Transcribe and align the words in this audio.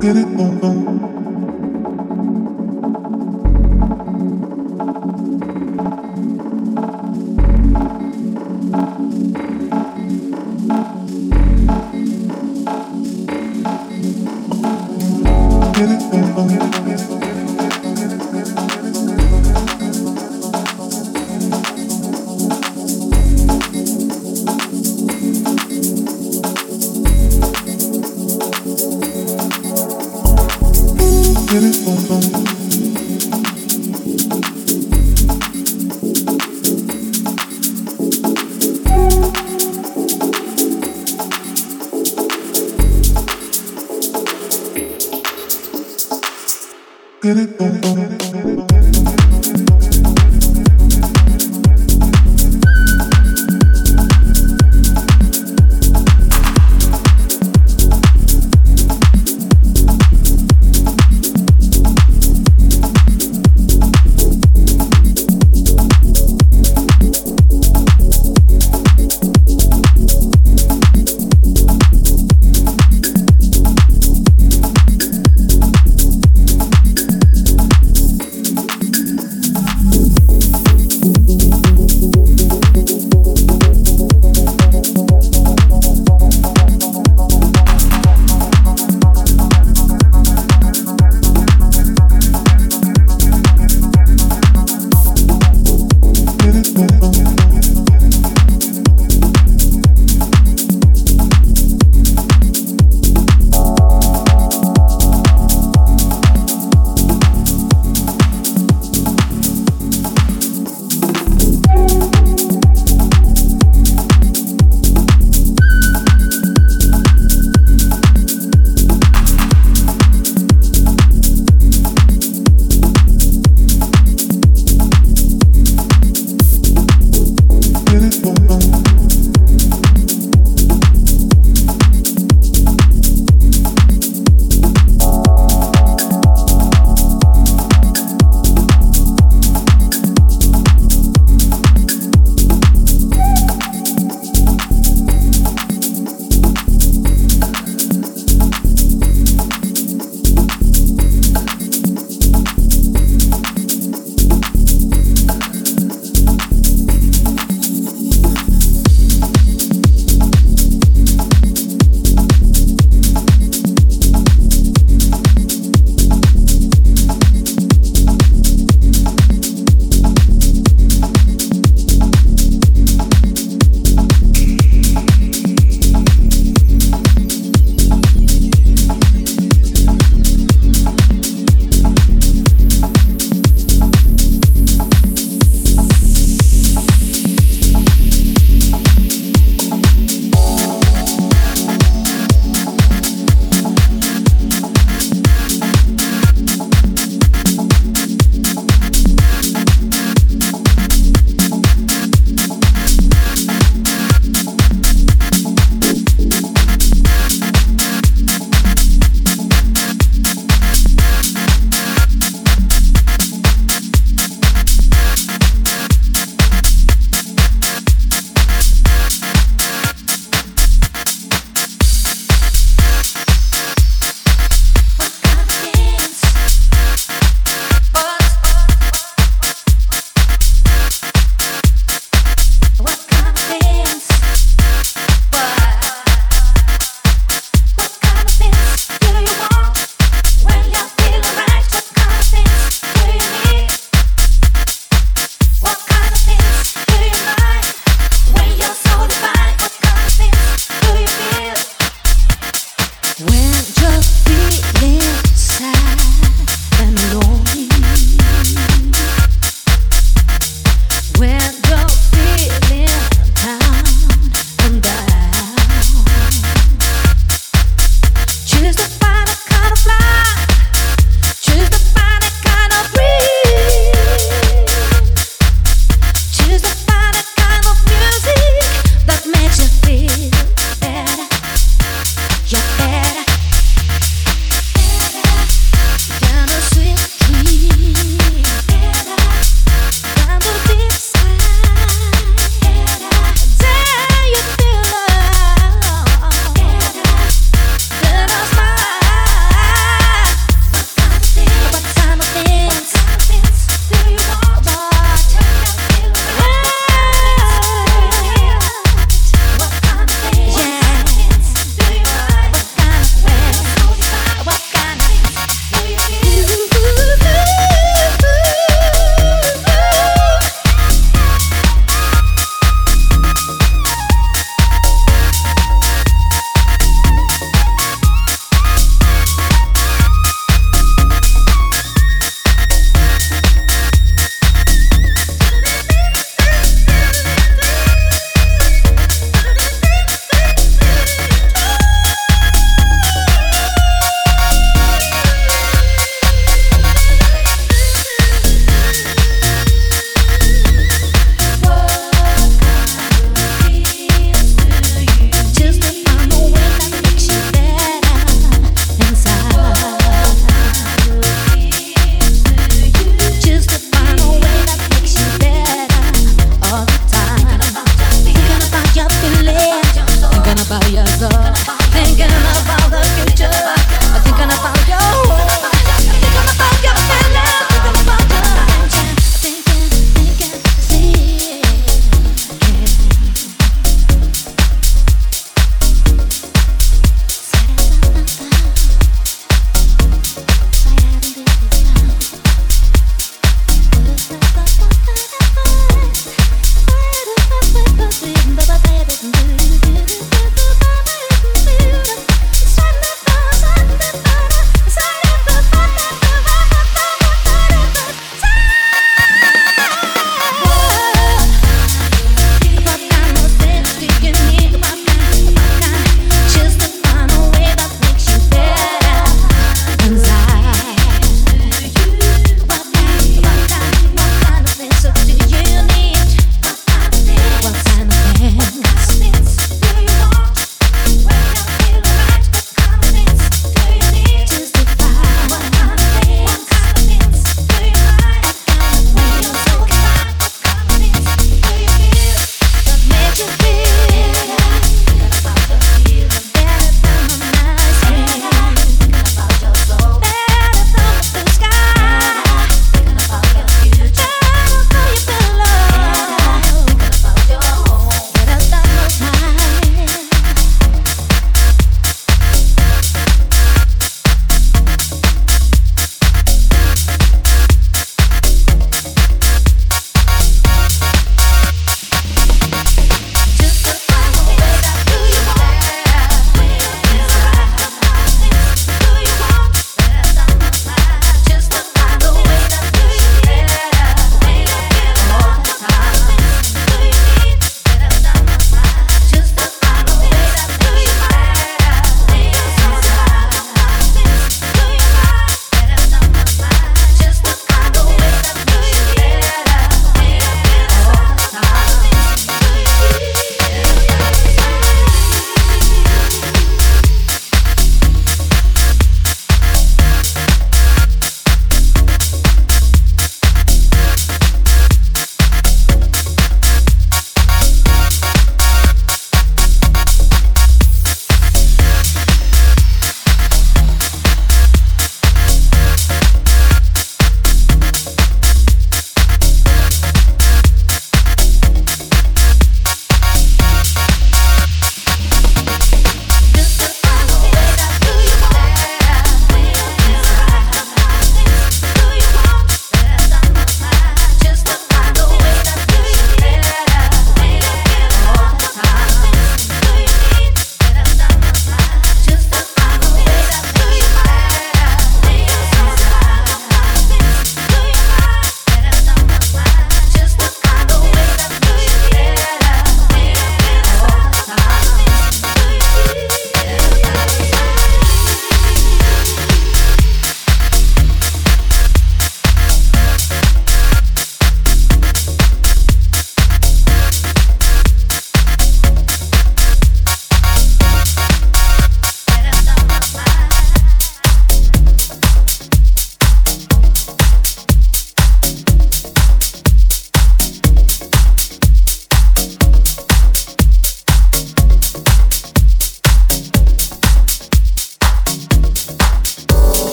get 0.00 0.16
it, 0.16 0.28
no, 0.28 0.50
no. 0.50 1.00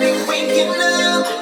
waking 0.00 0.70
up. 0.80 1.39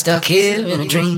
Stuck 0.00 0.24
here 0.24 0.66
in 0.66 0.80
a 0.80 0.86
dream. 0.86 1.09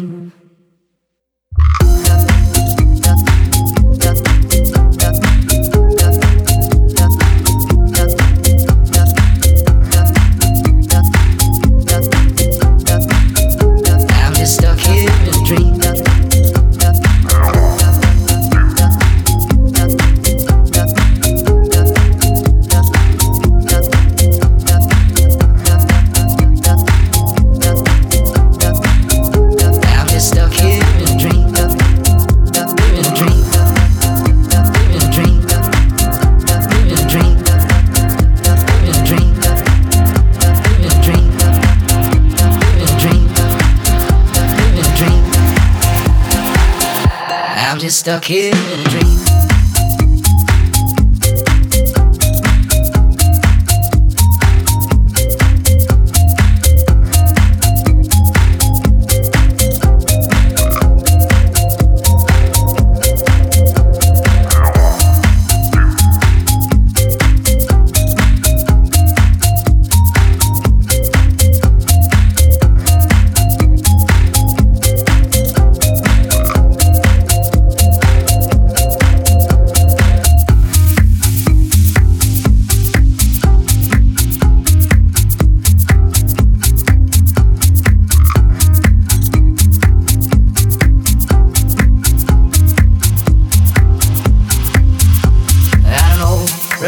Stuck 48.03 48.25
here 48.25 49.12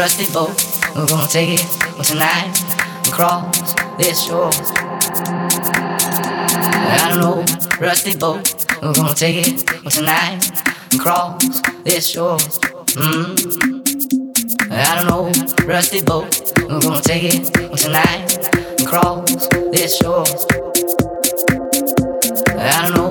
in 0.05 0.27
a 0.27 1.07
dream. 1.07 1.27
take 1.27 1.59
it 1.59 1.97
with 1.97 2.07
tonight 2.07 2.53
and 3.03 3.11
cross 3.11 3.73
this 3.97 4.23
shore. 4.23 4.51
I 6.93 7.09
don't 7.09 7.19
know, 7.19 7.43
rusty 7.79 8.15
boat. 8.15 8.67
We're 8.83 8.93
gonna 8.93 9.15
take 9.15 9.47
it 9.47 9.83
with 9.83 9.95
tonight 9.95 10.51
and 10.91 10.99
cross 11.01 11.41
this 11.83 12.07
shore. 12.07 12.37
Mm. 12.95 13.33
I 14.71 14.95
don't 14.95 15.07
know, 15.07 15.65
rusty 15.65 16.01
boat. 16.03 16.53
We're 16.69 16.81
gonna 16.81 17.01
take 17.01 17.23
it 17.23 17.71
with 17.71 17.81
tonight 17.81 18.37
and 18.77 18.87
cross 18.87 19.47
this 19.71 19.97
shore. 19.97 20.25
I 22.59 22.87
don't 22.87 22.93
know, 22.95 23.09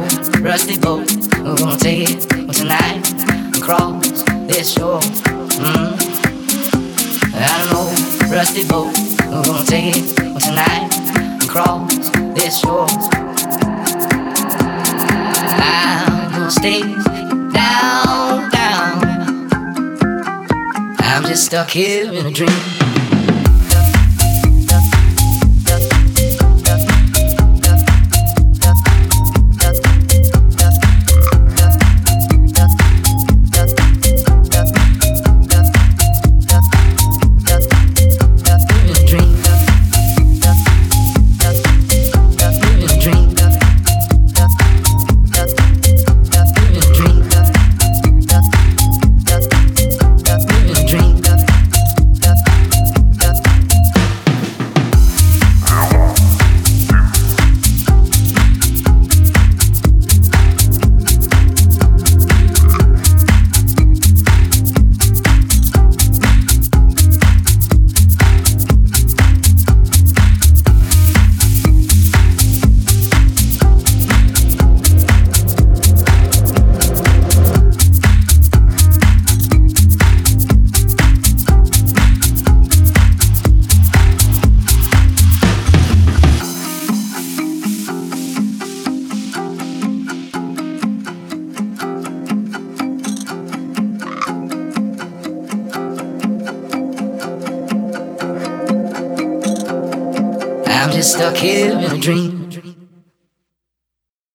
rusty 0.48 0.78
boat. 0.78 1.10
We're 1.42 1.56
gonna 1.56 1.76
take 1.76 2.08
it 2.08 2.46
with 2.46 2.56
tonight 2.56 3.12
and 3.26 3.62
cross 3.62 4.22
this 4.46 4.72
shore. 4.72 5.00
Mm. 5.00 6.13
I 7.36 7.58
don't 7.58 7.72
know 7.72 8.34
rusty 8.34 8.66
boat. 8.66 8.96
We're 9.26 9.42
gonna 9.44 9.64
take 9.64 9.96
it 9.96 10.16
tonight 10.40 10.90
and 11.40 11.48
cross 11.48 12.10
this 12.34 12.60
shore. 12.60 12.86
I'm 15.60 16.32
gonna 16.32 16.50
stay 16.50 16.80
down, 17.52 18.50
down. 18.50 19.48
I'm 20.98 21.24
just 21.24 21.46
stuck 21.46 21.70
here 21.70 22.12
in 22.12 22.26
a 22.26 22.30
dream. 22.30 22.93